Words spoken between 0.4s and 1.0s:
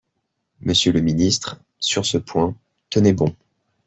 Monsieur le